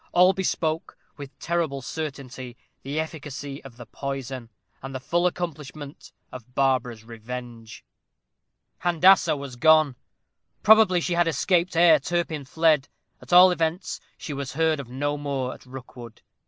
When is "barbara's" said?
6.55-7.03